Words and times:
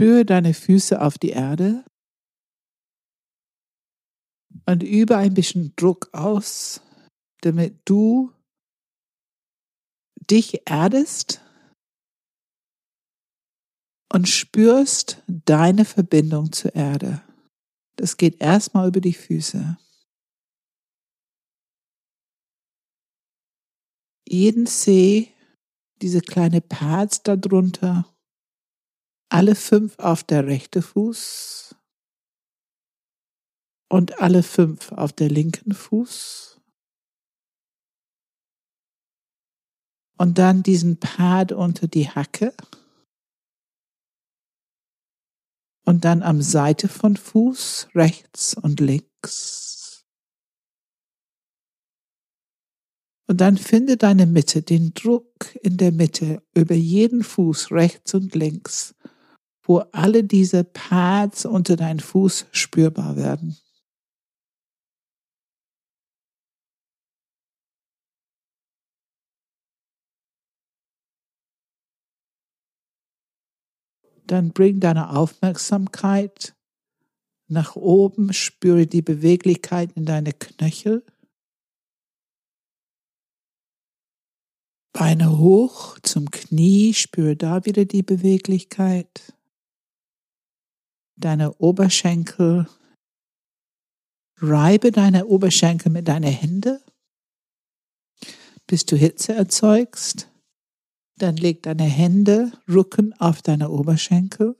Spüre 0.00 0.24
deine 0.24 0.54
Füße 0.54 1.02
auf 1.02 1.18
die 1.18 1.30
Erde 1.30 1.84
und 4.64 4.84
übe 4.84 5.16
ein 5.16 5.34
bisschen 5.34 5.74
Druck 5.74 6.08
aus, 6.14 6.80
damit 7.40 7.80
du 7.84 8.32
dich 10.30 10.68
erdest 10.68 11.40
und 14.14 14.28
spürst 14.28 15.24
deine 15.26 15.84
Verbindung 15.84 16.52
zur 16.52 16.76
Erde. 16.76 17.20
Das 17.96 18.16
geht 18.16 18.40
erstmal 18.40 18.86
über 18.86 19.00
die 19.00 19.14
Füße. 19.14 19.78
Jeden 24.28 24.66
Zeh, 24.68 25.34
diese 26.00 26.20
kleine 26.20 26.60
Pads 26.60 27.24
darunter, 27.24 28.14
alle 29.30 29.54
fünf 29.54 29.98
auf 29.98 30.24
der 30.24 30.46
rechten 30.46 30.82
Fuß 30.82 31.76
und 33.90 34.20
alle 34.20 34.42
fünf 34.42 34.92
auf 34.92 35.12
der 35.12 35.28
linken 35.28 35.72
Fuß. 35.72 36.60
Und 40.18 40.38
dann 40.38 40.62
diesen 40.62 40.98
Pad 40.98 41.52
unter 41.52 41.86
die 41.86 42.08
Hacke. 42.08 42.52
Und 45.84 46.04
dann 46.04 46.22
am 46.22 46.42
Seite 46.42 46.88
von 46.88 47.16
Fuß, 47.16 47.88
rechts 47.94 48.54
und 48.54 48.80
links. 48.80 50.04
Und 53.30 53.42
dann 53.42 53.58
finde 53.58 53.96
deine 53.96 54.26
Mitte, 54.26 54.62
den 54.62 54.94
Druck 54.94 55.54
in 55.62 55.76
der 55.76 55.92
Mitte 55.92 56.42
über 56.54 56.74
jeden 56.74 57.22
Fuß, 57.22 57.70
rechts 57.70 58.14
und 58.14 58.34
links, 58.34 58.94
wo 59.68 59.80
alle 59.92 60.24
diese 60.24 60.64
Pads 60.64 61.44
unter 61.44 61.76
deinen 61.76 62.00
Fuß 62.00 62.46
spürbar 62.52 63.16
werden. 63.16 63.58
Dann 74.26 74.52
bring 74.52 74.80
deine 74.80 75.10
Aufmerksamkeit 75.10 76.54
nach 77.46 77.76
oben, 77.76 78.32
spüre 78.32 78.86
die 78.86 79.02
Beweglichkeit 79.02 79.92
in 79.92 80.06
deine 80.06 80.32
Knöchel. 80.32 81.04
Beine 84.92 85.38
hoch 85.38 85.98
zum 86.00 86.30
Knie, 86.30 86.92
spüre 86.94 87.36
da 87.36 87.64
wieder 87.66 87.84
die 87.84 88.02
Beweglichkeit. 88.02 89.37
Deine 91.18 91.52
Oberschenkel. 91.54 92.68
Reibe 94.40 94.92
deine 94.92 95.26
Oberschenkel 95.26 95.90
mit 95.90 96.06
deinen 96.06 96.32
Händen, 96.32 96.78
bis 98.68 98.86
du 98.86 98.96
Hitze 98.96 99.34
erzeugst. 99.34 100.30
Dann 101.16 101.36
leg 101.36 101.64
deine 101.64 101.82
Hände, 101.82 102.52
Rücken 102.68 103.12
auf 103.14 103.42
deine 103.42 103.70
Oberschenkel. 103.70 104.56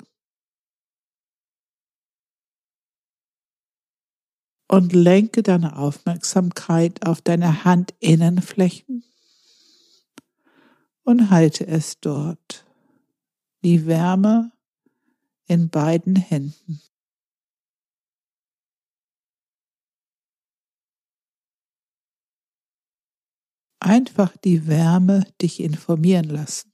Und 4.66 4.92
lenke 4.92 5.44
deine 5.44 5.76
Aufmerksamkeit 5.76 7.06
auf 7.06 7.22
deine 7.22 7.64
Handinnenflächen 7.64 9.04
und 11.04 11.30
halte 11.30 11.66
es 11.66 12.00
dort. 12.00 12.66
Die 13.62 13.86
Wärme 13.86 14.52
in 15.48 15.70
beiden 15.70 16.14
Händen. 16.16 16.80
einfach 23.88 24.36
die 24.36 24.66
Wärme 24.66 25.24
dich 25.40 25.60
informieren 25.60 26.28
lassen. 26.28 26.72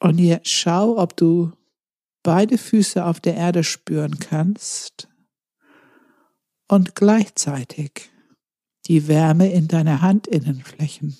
Und 0.00 0.18
jetzt 0.18 0.48
schau, 0.48 0.98
ob 0.98 1.16
du 1.16 1.52
beide 2.22 2.58
Füße 2.58 3.04
auf 3.04 3.20
der 3.20 3.36
Erde 3.36 3.64
spüren 3.64 4.18
kannst 4.18 5.08
und 6.74 6.96
gleichzeitig 6.96 8.10
die 8.86 9.06
Wärme 9.06 9.52
in 9.52 9.68
deine 9.68 10.02
Handinnenflächen. 10.02 11.16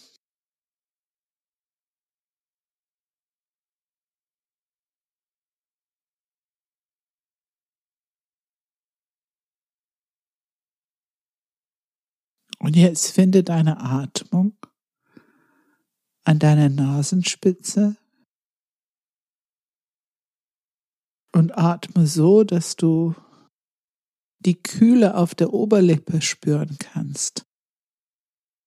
Und 12.59 12.75
jetzt 12.75 13.13
finde 13.13 13.45
deine 13.45 13.79
Atmung 13.79 14.57
an 16.25 16.41
deiner 16.41 16.69
Nasenspitze 16.69 17.97
und 21.33 21.57
atme 21.57 22.09
so, 22.09 22.43
dass 22.43 22.75
du 22.75 23.15
die 24.45 24.63
Kühle 24.63 25.17
auf 25.17 25.35
der 25.35 25.53
Oberlippe 25.53 26.21
spüren 26.21 26.77
kannst, 26.79 27.47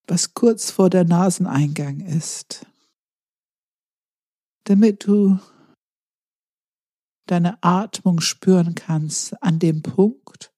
was 0.07 0.33
kurz 0.33 0.71
vor 0.71 0.89
der 0.89 1.03
Naseneingang 1.03 1.99
ist, 1.99 2.65
damit 4.63 5.05
du 5.05 5.39
deine 7.27 7.61
Atmung 7.61 8.21
spüren 8.21 8.73
kannst 8.73 9.41
an 9.43 9.59
dem 9.59 9.81
Punkt, 9.81 10.53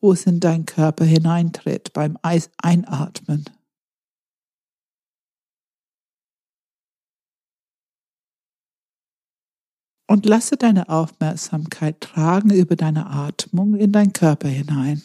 wo 0.00 0.12
es 0.12 0.26
in 0.26 0.40
deinen 0.40 0.66
Körper 0.66 1.04
hineintritt 1.04 1.92
beim 1.92 2.18
Einatmen. 2.22 3.44
Und 10.10 10.26
lasse 10.26 10.56
deine 10.56 10.88
Aufmerksamkeit 10.88 12.00
tragen 12.00 12.50
über 12.50 12.74
deine 12.74 13.06
Atmung 13.06 13.76
in 13.76 13.92
deinen 13.92 14.12
Körper 14.12 14.48
hinein. 14.48 15.04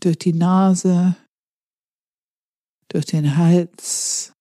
Durch 0.00 0.18
die 0.18 0.32
Nase, 0.32 1.14
durch 2.88 3.06
den 3.06 3.36
Hals, 3.36 4.32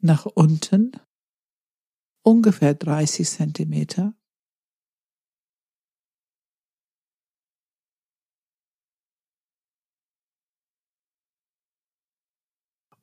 nach 0.00 0.24
unten, 0.24 0.92
ungefähr 2.22 2.72
30 2.72 3.28
Zentimeter. 3.28 4.14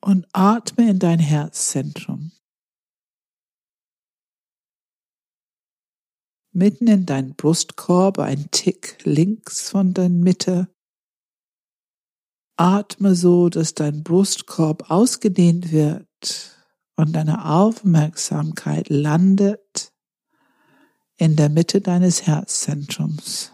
und 0.04 0.26
atme 0.32 0.90
in 0.90 0.98
dein 0.98 1.20
Herzzentrum. 1.20 2.32
Mitten 6.52 6.86
in 6.86 7.06
deinen 7.06 7.34
Brustkorb, 7.34 8.18
ein 8.18 8.50
Tick 8.50 8.98
links 9.04 9.70
von 9.70 9.94
der 9.94 10.10
Mitte. 10.10 10.68
Atme 12.56 13.14
so, 13.14 13.48
dass 13.48 13.74
dein 13.74 14.02
Brustkorb 14.02 14.90
ausgedehnt 14.90 15.72
wird 15.72 16.08
und 16.96 17.14
deine 17.14 17.46
Aufmerksamkeit 17.46 18.90
landet 18.90 19.92
in 21.16 21.36
der 21.36 21.48
Mitte 21.48 21.80
deines 21.80 22.26
Herzzentrums. 22.26 23.51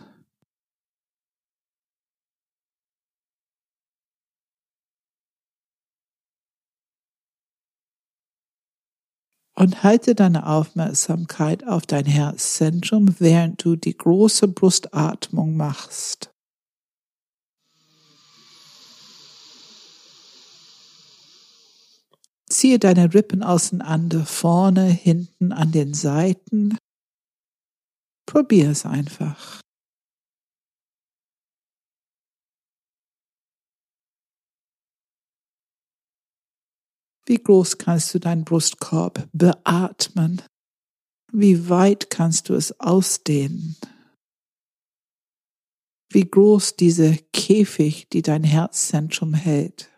Und 9.59 9.83
halte 9.83 10.15
deine 10.15 10.47
Aufmerksamkeit 10.47 11.67
auf 11.67 11.85
dein 11.85 12.07
Herzzentrum, 12.07 13.17
während 13.19 13.65
du 13.65 13.75
die 13.75 13.97
große 13.97 14.47
Brustatmung 14.47 15.57
machst. 15.57 16.31
Ziehe 22.49 22.79
deine 22.79 23.13
Rippen 23.13 23.43
auseinander, 23.43 24.25
vorne, 24.25 24.85
hinten, 24.85 25.53
an 25.53 25.73
den 25.73 25.93
Seiten. 25.93 26.79
Probier 28.27 28.71
es 28.71 28.87
einfach. 28.87 29.61
Wie 37.29 37.37
groß 37.37 37.79
kannst 37.79 38.15
du 38.15 38.19
deinen 38.19 38.45
Brustkorb 38.45 39.29
beatmen? 39.33 40.43
Wie 41.31 41.69
weit 41.69 42.09
kannst 42.11 42.49
du 42.49 42.55
es 42.55 42.81
ausdehnen? 42.81 43.77
wie 46.11 46.29
groß 46.29 46.77
diese 46.77 47.17
Käfig, 47.33 48.09
die 48.09 48.23
dein 48.23 48.45
Herzzentrum 48.45 49.35
hält. 49.35 49.91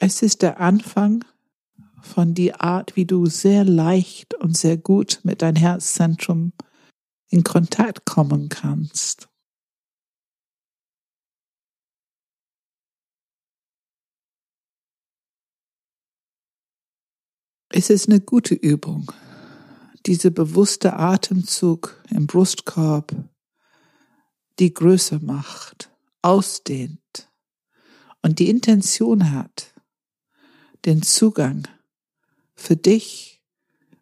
Es 0.00 0.22
ist 0.22 0.42
der 0.42 0.58
Anfang 0.58 1.24
von 2.00 2.34
die 2.34 2.54
Art, 2.54 2.96
wie 2.96 3.04
du 3.04 3.26
sehr 3.26 3.64
leicht 3.64 4.34
und 4.34 4.56
sehr 4.56 4.76
gut 4.76 5.20
mit 5.22 5.42
dein 5.42 5.54
Herzzentrum 5.54 6.52
in 7.32 7.42
Kontakt 7.42 8.04
kommen 8.04 8.50
kannst. 8.50 9.28
Es 17.70 17.88
ist 17.88 18.06
eine 18.06 18.20
gute 18.20 18.54
Übung, 18.54 19.10
diese 20.04 20.30
bewusste 20.30 20.92
Atemzug 20.92 22.04
im 22.10 22.26
Brustkorb, 22.26 23.16
die 24.58 24.74
größer 24.74 25.18
macht, 25.20 25.90
ausdehnt 26.20 27.32
und 28.20 28.40
die 28.40 28.50
Intention 28.50 29.32
hat, 29.32 29.72
den 30.84 31.00
Zugang 31.00 31.66
für 32.54 32.76
dich 32.76 33.42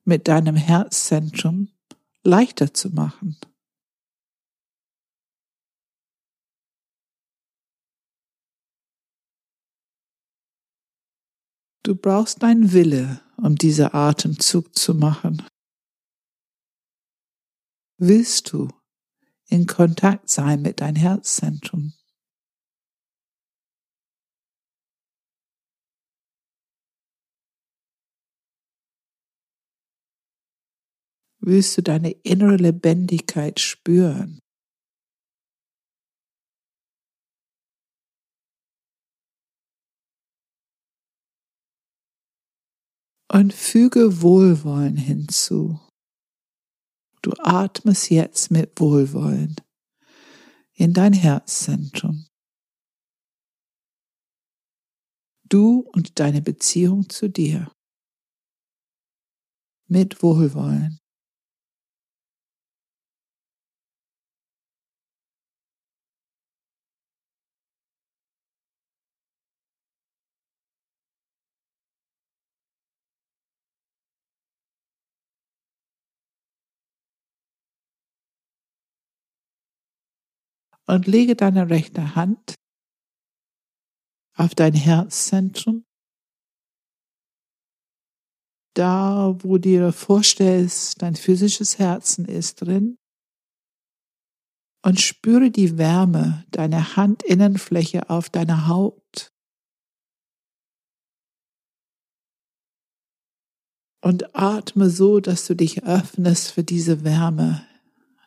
mit 0.02 0.26
deinem 0.26 0.56
Herzzentrum 0.56 1.68
leichter 2.24 2.74
zu 2.74 2.90
machen. 2.90 3.38
Du 11.82 11.96
brauchst 11.96 12.42
deinen 12.42 12.72
Wille, 12.72 13.22
um 13.36 13.56
diese 13.56 13.94
Atemzug 13.94 14.76
zu 14.76 14.94
machen. 14.94 15.46
Willst 17.96 18.52
du 18.52 18.68
in 19.46 19.66
Kontakt 19.66 20.30
sein 20.30 20.62
mit 20.62 20.80
deinem 20.80 20.96
Herzzentrum? 20.96 21.94
Willst 31.50 31.76
du 31.76 31.82
deine 31.82 32.12
innere 32.12 32.54
Lebendigkeit 32.54 33.58
spüren? 33.58 34.38
und 43.32 43.52
füge 43.52 44.22
Wohlwollen 44.22 44.96
hinzu. 44.96 45.80
Du 47.22 47.32
atmest 47.38 48.10
jetzt 48.10 48.52
mit 48.52 48.80
Wohlwollen 48.80 49.56
in 50.74 50.92
dein 50.92 51.12
Herzzentrum. 51.12 52.26
Du 55.48 55.80
und 55.94 56.20
deine 56.20 56.42
Beziehung 56.42 57.08
zu 57.08 57.28
dir 57.28 57.72
mit 59.88 60.22
Wohlwollen. 60.22 61.00
Und 80.90 81.06
lege 81.06 81.36
deine 81.36 81.70
rechte 81.70 82.16
Hand 82.16 82.54
auf 84.36 84.54
dein 84.56 84.74
Herzzentrum, 84.74 85.84
da 88.74 89.36
wo 89.40 89.58
dir 89.58 89.92
vorstellst, 89.92 91.00
dein 91.00 91.14
physisches 91.14 91.78
Herzen 91.78 92.24
ist 92.24 92.56
drin. 92.56 92.96
Und 94.82 94.98
spüre 94.98 95.50
die 95.50 95.76
Wärme 95.76 96.46
deiner 96.50 96.96
Handinnenfläche 96.96 98.08
auf 98.08 98.30
deiner 98.30 98.66
Haut. 98.66 99.30
Und 104.02 104.34
atme 104.34 104.88
so, 104.88 105.20
dass 105.20 105.46
du 105.46 105.54
dich 105.54 105.84
öffnest 105.84 106.52
für 106.52 106.64
diese 106.64 107.04
Wärme 107.04 107.69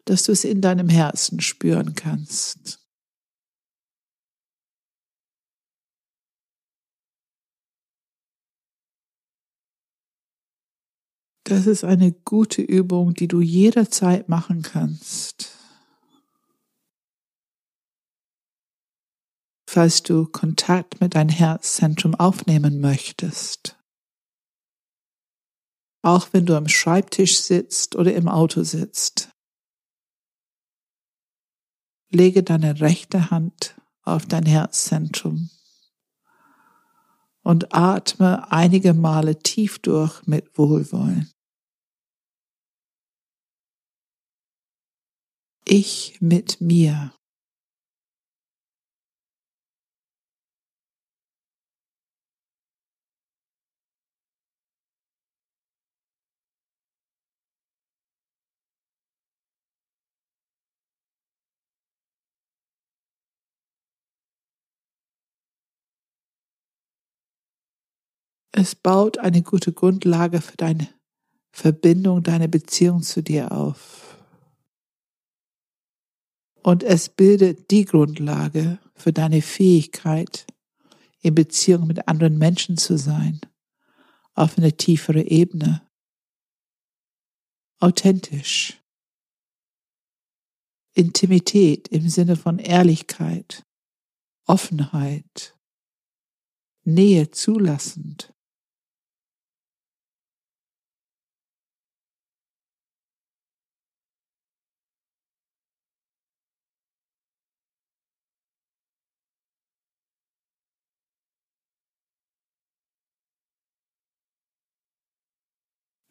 dass 0.05 0.23
du 0.23 0.31
es 0.31 0.43
in 0.43 0.61
deinem 0.61 0.89
Herzen 0.89 1.39
spüren 1.39 1.95
kannst. 1.95 2.79
Das 11.45 11.67
ist 11.67 11.83
eine 11.83 12.11
gute 12.11 12.61
Übung, 12.61 13.13
die 13.13 13.27
du 13.27 13.41
jederzeit 13.41 14.29
machen 14.29 14.61
kannst. 14.61 15.51
Falls 19.69 20.03
du 20.03 20.25
Kontakt 20.25 21.01
mit 21.01 21.15
deinem 21.15 21.29
Herzzentrum 21.29 22.15
aufnehmen 22.15 22.79
möchtest. 22.79 23.77
Auch 26.01 26.29
wenn 26.31 26.45
du 26.45 26.55
am 26.55 26.67
Schreibtisch 26.67 27.39
sitzt 27.39 27.95
oder 27.95 28.13
im 28.13 28.27
Auto 28.27 28.63
sitzt 28.63 29.32
lege 32.13 32.43
deine 32.43 32.79
rechte 32.79 33.31
Hand 33.31 33.75
auf 34.03 34.25
dein 34.25 34.45
Herzzentrum 34.45 35.49
und 37.43 37.73
atme 37.73 38.51
einige 38.51 38.93
Male 38.93 39.39
tief 39.39 39.79
durch 39.79 40.25
mit 40.25 40.57
Wohlwollen. 40.57 41.29
Ich 45.65 46.17
mit 46.19 46.61
mir. 46.61 47.13
Es 68.55 68.75
baut 68.75 69.17
eine 69.17 69.41
gute 69.41 69.73
Grundlage 69.73 70.39
für 70.39 70.55
deine 70.55 70.87
Verbindung, 71.51 72.21
deine 72.21 72.47
Beziehung 72.47 73.01
zu 73.01 73.23
dir 73.23 73.51
auf. 73.51 74.15
Und 76.61 76.83
es 76.83 77.09
bildet 77.09 77.71
die 77.71 77.83
Grundlage 77.83 78.77
für 78.93 79.11
deine 79.11 79.41
Fähigkeit, 79.41 80.45
in 81.21 81.33
Beziehung 81.33 81.87
mit 81.87 82.07
anderen 82.07 82.37
Menschen 82.37 82.77
zu 82.77 82.95
sein, 82.95 83.41
auf 84.35 84.57
eine 84.57 84.77
tiefere 84.77 85.23
Ebene. 85.23 85.81
Authentisch. 87.79 88.79
Intimität 90.93 91.87
im 91.87 92.07
Sinne 92.07 92.35
von 92.35 92.59
Ehrlichkeit, 92.59 93.65
Offenheit, 94.45 95.57
Nähe 96.83 97.31
zulassend. 97.31 98.33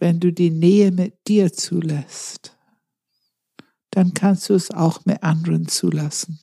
Wenn 0.03 0.19
du 0.19 0.33
die 0.33 0.51
Nähe 0.51 0.91
mit 0.91 1.29
dir 1.29 1.53
zulässt, 1.53 2.59
dann 3.91 4.13
kannst 4.13 4.49
du 4.49 4.55
es 4.55 4.73
auch 4.73 5.05
mit 5.05 5.23
anderen 5.23 5.69
zulassen. 5.69 6.41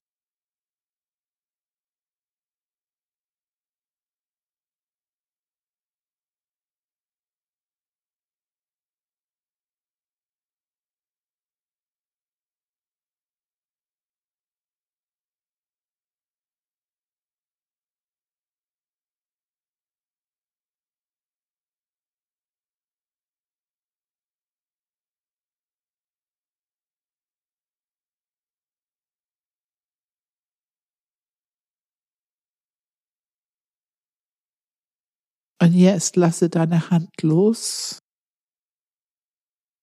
Und 35.62 35.74
jetzt 35.74 36.16
lasse 36.16 36.50
deine 36.50 36.90
Hand 36.90 37.22
los. 37.22 38.00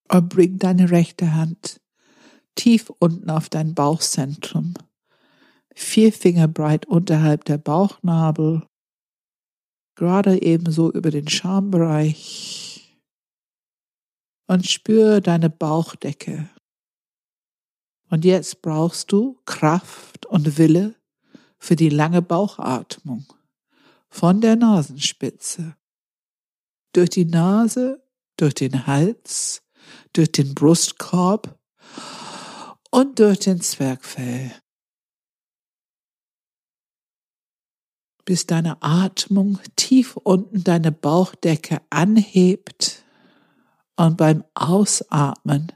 Und 0.08 0.28
bring 0.28 0.58
deine 0.58 0.90
rechte 0.90 1.34
Hand 1.34 1.80
tief 2.54 2.90
unten 2.98 3.28
auf 3.28 3.48
dein 3.48 3.74
Bauchzentrum, 3.74 4.74
vier 5.74 6.12
Finger 6.12 6.48
breit 6.48 6.86
unterhalb 6.86 7.44
der 7.44 7.58
Bauchnabel, 7.58 8.66
gerade 9.96 10.40
ebenso 10.42 10.90
über 10.92 11.10
den 11.10 11.28
Schambereich. 11.28 12.98
Und 14.48 14.66
spüre 14.66 15.20
deine 15.20 15.50
Bauchdecke. 15.50 16.48
Und 18.08 18.24
jetzt 18.24 18.62
brauchst 18.62 19.10
du 19.10 19.40
Kraft 19.44 20.24
und 20.26 20.56
Wille 20.56 20.94
für 21.58 21.74
die 21.74 21.88
lange 21.88 22.22
Bauchatmung 22.22 23.26
von 24.16 24.40
der 24.40 24.56
Nasenspitze 24.56 25.76
durch 26.92 27.10
die 27.10 27.26
Nase, 27.26 28.02
durch 28.38 28.54
den 28.54 28.86
Hals, 28.86 29.62
durch 30.14 30.32
den 30.32 30.54
Brustkorb 30.54 31.58
und 32.90 33.18
durch 33.18 33.40
den 33.40 33.60
Zwergfell. 33.60 34.52
Bis 38.24 38.46
deine 38.46 38.82
Atmung 38.82 39.60
tief 39.76 40.16
unten 40.16 40.64
deine 40.64 40.92
Bauchdecke 40.92 41.82
anhebt 41.90 43.04
und 43.96 44.16
beim 44.16 44.44
Ausatmen 44.54 45.72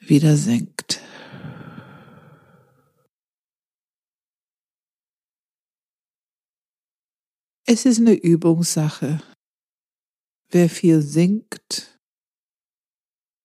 wieder 0.00 0.36
sinkt. 0.36 1.00
Es 7.66 7.86
ist 7.86 7.98
eine 7.98 8.12
Übungssache. 8.12 9.22
Wer 10.50 10.68
viel 10.68 11.00
singt, 11.00 11.98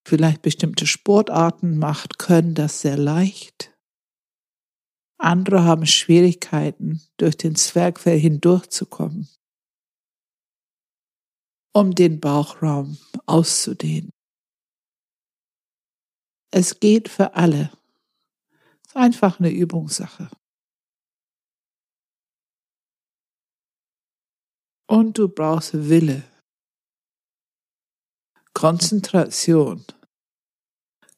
vielleicht 0.06 0.42
bestimmte 0.42 0.86
Sportarten 0.86 1.78
macht, 1.78 2.18
können 2.18 2.54
das 2.54 2.82
sehr 2.82 2.98
leicht. 2.98 3.74
Andere 5.16 5.64
haben 5.64 5.86
Schwierigkeiten, 5.86 7.00
durch 7.16 7.38
den 7.38 7.56
Zwergfell 7.56 8.18
hindurchzukommen, 8.18 9.26
um 11.72 11.94
den 11.94 12.20
Bauchraum 12.20 12.98
auszudehnen. 13.24 14.10
Es 16.50 16.78
geht 16.78 17.08
für 17.08 17.34
alle. 17.34 17.72
Es 18.82 18.88
ist 18.88 18.96
einfach 18.96 19.38
eine 19.40 19.50
Übungssache. 19.50 20.30
Und 24.90 25.18
du 25.18 25.28
brauchst 25.28 25.88
Wille, 25.88 26.24
Konzentration, 28.54 29.86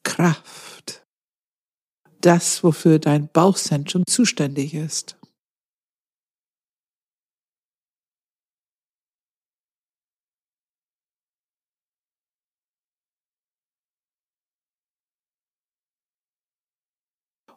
Kraft, 0.03 1.03
das, 2.21 2.63
wofür 2.63 2.99
dein 2.99 3.29
Bauchzentrum 3.29 4.05
zuständig 4.05 4.75
ist. 4.75 5.17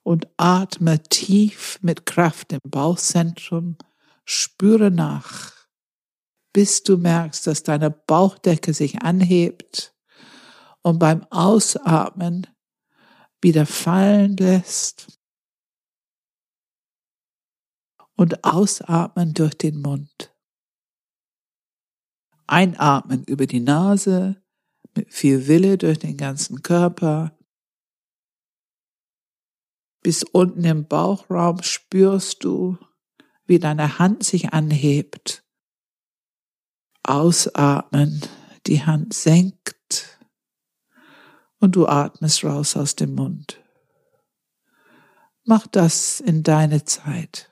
Und 0.02 0.28
atme 0.38 1.02
tief 1.02 1.78
mit 1.82 2.06
Kraft 2.06 2.54
im 2.54 2.60
Bauchzentrum, 2.64 3.76
spüre 4.24 4.90
nach 4.90 5.55
bis 6.56 6.82
du 6.82 6.96
merkst, 6.96 7.46
dass 7.46 7.64
deine 7.64 7.90
Bauchdecke 7.90 8.72
sich 8.72 9.02
anhebt 9.02 9.94
und 10.80 10.98
beim 10.98 11.22
Ausatmen 11.24 12.46
wieder 13.42 13.66
fallen 13.66 14.38
lässt 14.38 15.20
und 18.14 18.42
ausatmen 18.42 19.34
durch 19.34 19.52
den 19.52 19.82
Mund. 19.82 20.34
Einatmen 22.46 23.22
über 23.24 23.46
die 23.46 23.60
Nase 23.60 24.42
mit 24.94 25.12
viel 25.12 25.48
Wille 25.48 25.76
durch 25.76 25.98
den 25.98 26.16
ganzen 26.16 26.62
Körper. 26.62 27.36
Bis 30.00 30.22
unten 30.22 30.64
im 30.64 30.88
Bauchraum 30.88 31.62
spürst 31.62 32.44
du, 32.44 32.78
wie 33.44 33.58
deine 33.58 33.98
Hand 33.98 34.24
sich 34.24 34.54
anhebt 34.54 35.45
Ausatmen, 37.08 38.22
die 38.66 38.84
Hand 38.84 39.14
senkt 39.14 40.18
und 41.58 41.76
du 41.76 41.86
atmest 41.86 42.44
raus 42.44 42.76
aus 42.76 42.96
dem 42.96 43.14
Mund. 43.14 43.60
Mach 45.44 45.66
das 45.66 46.20
in 46.20 46.42
deine 46.42 46.84
Zeit. 46.84 47.50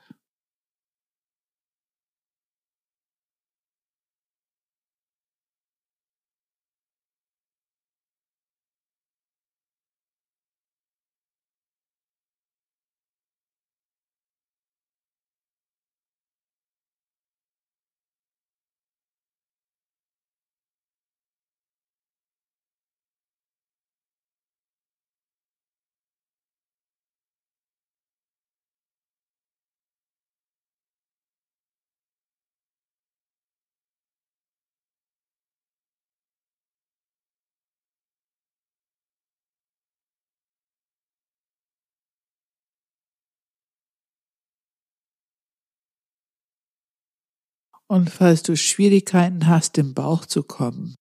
Und 47.87 48.09
falls 48.09 48.41
du 48.43 48.55
Schwierigkeiten 48.57 49.47
hast, 49.47 49.77
im 49.77 49.93
Bauch 49.93 50.25
zu 50.25 50.43
kommen, 50.43 50.95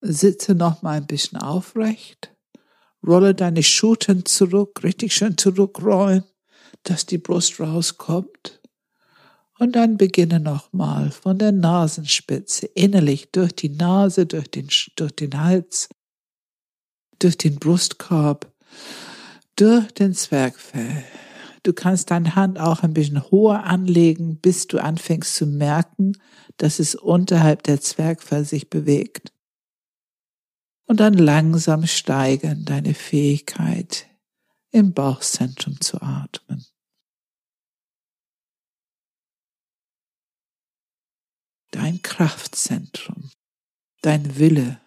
sitze 0.00 0.54
noch 0.54 0.82
mal 0.82 0.96
ein 0.96 1.06
bisschen 1.06 1.38
aufrecht, 1.38 2.34
rolle 3.06 3.34
deine 3.34 3.62
Schultern 3.62 4.24
zurück, 4.24 4.82
richtig 4.82 5.14
schön 5.14 5.36
zurückrollen, 5.36 6.24
dass 6.84 7.06
die 7.06 7.18
Brust 7.18 7.60
rauskommt. 7.60 8.60
Und 9.58 9.76
dann 9.76 9.96
beginne 9.96 10.40
nochmal 10.40 11.12
von 11.12 11.38
der 11.38 11.52
Nasenspitze 11.52 12.66
innerlich 12.66 13.30
durch 13.30 13.52
die 13.54 13.68
Nase, 13.68 14.26
durch 14.26 14.48
den, 14.48 14.68
durch 14.96 15.12
den 15.12 15.38
Hals, 15.38 15.88
durch 17.20 17.38
den 17.38 17.56
Brustkorb, 17.56 18.52
durch 19.54 19.92
den 19.92 20.14
Zwergfell, 20.14 21.04
Du 21.64 21.72
kannst 21.72 22.10
deine 22.10 22.34
Hand 22.34 22.58
auch 22.58 22.82
ein 22.82 22.92
bisschen 22.92 23.22
hoher 23.30 23.64
anlegen, 23.64 24.40
bis 24.40 24.66
du 24.66 24.82
anfängst 24.82 25.36
zu 25.36 25.46
merken, 25.46 26.18
dass 26.56 26.80
es 26.80 26.96
unterhalb 26.96 27.62
der 27.62 27.80
Zwergfell 27.80 28.44
sich 28.44 28.68
bewegt. 28.68 29.32
Und 30.86 30.98
dann 30.98 31.14
langsam 31.14 31.86
steigern 31.86 32.64
deine 32.64 32.94
Fähigkeit, 32.94 34.08
im 34.72 34.92
Bauchzentrum 34.92 35.80
zu 35.80 36.02
atmen. 36.02 36.66
Dein 41.70 42.02
Kraftzentrum, 42.02 43.30
dein 44.02 44.38
Wille, 44.38 44.80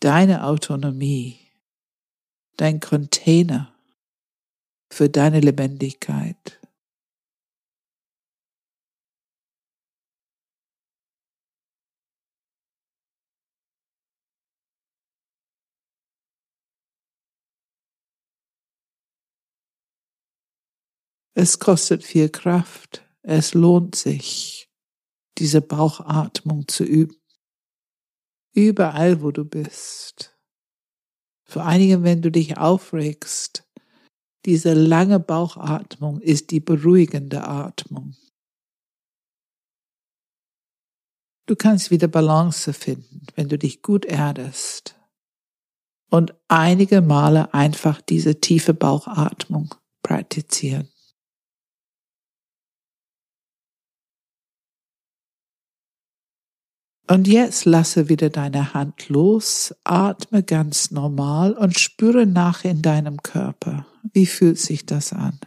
deine 0.00 0.44
Autonomie, 0.44 1.38
dein 2.56 2.80
Container 2.80 3.71
für 4.92 5.08
deine 5.08 5.40
Lebendigkeit. 5.40 6.60
Es 21.34 21.58
kostet 21.58 22.04
viel 22.04 22.28
Kraft. 22.28 23.02
Es 23.22 23.54
lohnt 23.54 23.94
sich, 23.94 24.70
diese 25.38 25.62
Bauchatmung 25.62 26.68
zu 26.68 26.84
üben. 26.84 27.16
Überall, 28.54 29.22
wo 29.22 29.30
du 29.30 29.46
bist. 29.46 30.36
Vor 31.44 31.64
einige, 31.64 32.02
wenn 32.02 32.20
du 32.20 32.30
dich 32.30 32.58
aufregst, 32.58 33.66
diese 34.44 34.74
lange 34.74 35.20
Bauchatmung 35.20 36.20
ist 36.20 36.50
die 36.50 36.60
beruhigende 36.60 37.46
Atmung. 37.46 38.16
Du 41.46 41.56
kannst 41.56 41.90
wieder 41.90 42.08
Balance 42.08 42.72
finden, 42.72 43.26
wenn 43.34 43.48
du 43.48 43.58
dich 43.58 43.82
gut 43.82 44.04
erdest 44.04 44.96
und 46.10 46.34
einige 46.48 47.00
Male 47.00 47.52
einfach 47.52 48.00
diese 48.00 48.40
tiefe 48.40 48.74
Bauchatmung 48.74 49.74
praktizieren. 50.02 50.88
Und 57.08 57.28
jetzt 57.28 57.66
lasse 57.66 58.08
wieder 58.08 58.30
deine 58.30 58.72
Hand 58.72 59.08
los, 59.08 59.74
atme 59.84 60.42
ganz 60.42 60.90
normal 60.92 61.52
und 61.52 61.78
spüre 61.78 62.24
nach 62.24 62.64
in 62.64 62.80
deinem 62.80 63.22
Körper. 63.22 63.86
Wie 64.02 64.26
fühlt 64.26 64.58
sich 64.58 64.84
das 64.84 65.12
an? 65.12 65.38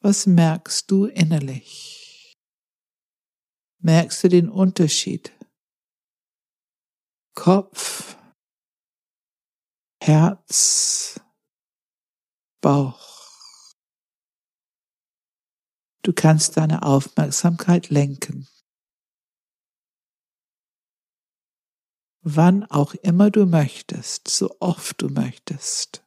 Was 0.00 0.26
merkst 0.26 0.88
du 0.90 1.06
innerlich? 1.06 2.32
Merkst 3.82 4.22
du 4.22 4.28
den 4.28 4.48
Unterschied? 4.48 5.32
Kopf, 7.34 8.16
Herz, 10.00 11.20
Bauch. 12.62 13.15
Du 16.06 16.12
kannst 16.12 16.56
deine 16.56 16.84
Aufmerksamkeit 16.84 17.90
lenken. 17.90 18.46
Wann 22.22 22.62
auch 22.62 22.94
immer 22.94 23.32
du 23.32 23.44
möchtest, 23.44 24.28
so 24.28 24.56
oft 24.60 25.02
du 25.02 25.08
möchtest. 25.08 26.06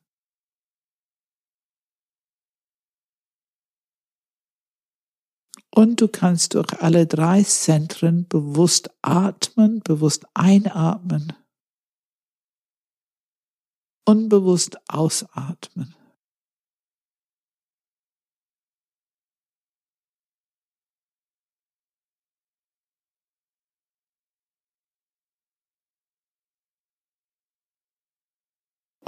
Und 5.69 5.99
du 5.99 6.07
kannst 6.07 6.53
durch 6.53 6.81
alle 6.81 7.05
drei 7.05 7.43
Zentren 7.43 8.25
bewusst 8.25 8.89
atmen, 9.01 9.81
bewusst 9.81 10.25
einatmen, 10.33 11.33
unbewusst 14.05 14.77
ausatmen. 14.87 15.93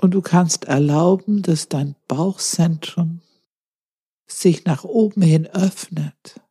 Und 0.02 0.12
du 0.12 0.22
kannst 0.22 0.66
erlauben, 0.66 1.44
dass 1.44 1.70
dein 1.70 1.96
Bauchzentrum 2.08 3.22
sich 4.28 4.66
nach 4.66 4.84
oben 4.84 5.22
hin 5.22 5.48
öffnet. 5.48 6.42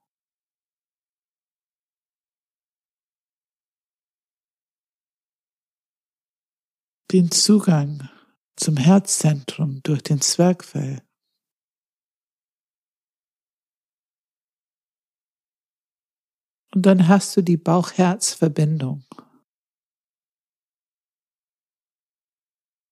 den 7.13 7.31
Zugang 7.31 8.09
zum 8.57 8.77
Herzzentrum 8.77 9.83
durch 9.83 10.03
den 10.03 10.21
Zwergfell. 10.21 11.03
Und 16.73 16.87
dann 16.87 17.09
hast 17.09 17.37
du 17.37 17.43
die 17.43 17.57
Bauch-Herz-Verbindung. 17.57 19.05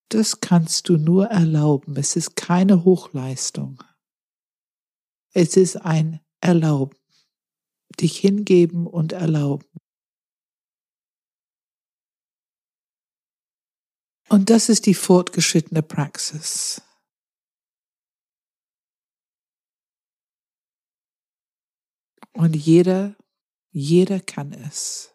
Das 0.09 0.41
kannst 0.41 0.89
du 0.89 0.97
nur 0.97 1.27
erlauben. 1.27 1.95
Es 1.95 2.15
ist 2.15 2.35
keine 2.35 2.83
Hochleistung. 2.83 3.83
Es 5.33 5.55
ist 5.55 5.77
ein 5.77 6.19
Erlauben. 6.41 6.97
Dich 7.99 8.17
hingeben 8.17 8.87
und 8.87 9.11
erlauben. 9.13 9.67
Und 14.29 14.49
das 14.49 14.69
ist 14.69 14.85
die 14.85 14.93
fortgeschrittene 14.93 15.83
Praxis. 15.83 16.81
Und 22.33 22.55
jeder, 22.55 23.15
jeder 23.71 24.19
kann 24.19 24.53
es. 24.53 25.13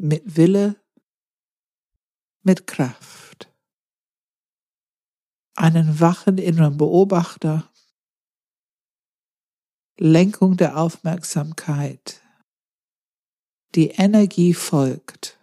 Mit 0.00 0.36
Wille, 0.36 0.82
mit 2.48 2.66
Kraft. 2.66 3.52
Einen 5.54 6.00
wachen 6.00 6.38
inneren 6.38 6.78
Beobachter. 6.78 7.70
Lenkung 9.98 10.56
der 10.56 10.78
Aufmerksamkeit 10.78 12.22
die 13.74 13.88
Energie 13.88 14.54
folgt 14.54 15.38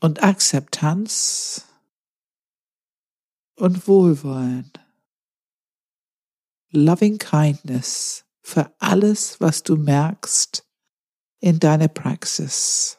und 0.00 0.22
Akzeptanz 0.22 1.66
und 3.56 3.88
Wohlwollen, 3.88 4.70
loving 6.70 7.18
kindness 7.18 8.26
für 8.42 8.72
alles, 8.78 9.40
was 9.40 9.64
du 9.64 9.76
merkst 9.76 10.64
in 11.40 11.58
deiner 11.58 11.88
Praxis. 11.88 12.96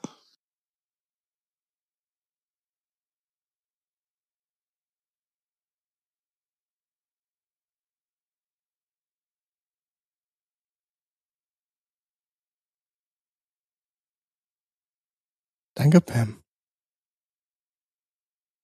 Danke, 15.86 16.02
Pam. 16.02 16.42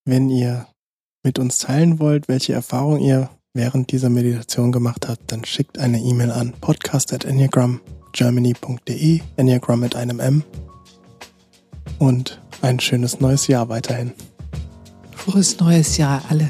Wenn 0.05 0.31
ihr 0.31 0.65
mit 1.23 1.37
uns 1.37 1.59
teilen 1.59 1.99
wollt, 1.99 2.27
welche 2.27 2.53
Erfahrungen 2.53 2.99
ihr 2.99 3.29
während 3.53 3.91
dieser 3.91 4.09
Meditation 4.09 4.71
gemacht 4.71 5.07
habt, 5.07 5.31
dann 5.31 5.45
schickt 5.45 5.77
eine 5.77 5.99
E-Mail 5.99 6.31
an 6.31 6.53
podcast.enneagramgermany.de, 6.53 9.21
Enneagram 9.35 9.79
mit 9.79 9.95
einem 9.95 10.19
M. 10.19 10.43
Und 11.99 12.41
ein 12.63 12.79
schönes 12.79 13.19
neues 13.19 13.45
Jahr 13.45 13.69
weiterhin. 13.69 14.13
Frohes 15.11 15.59
neues 15.59 15.97
Jahr 15.97 16.23
alle. 16.27 16.49